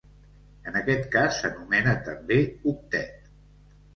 [0.69, 2.39] En aquest cas s'anomena també
[2.71, 3.31] octet.